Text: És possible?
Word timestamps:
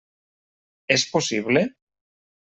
És 0.95 1.03
possible? 1.11 1.63